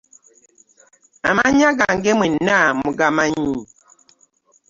[1.29, 3.55] Amannya gange mwenna mugamanyi.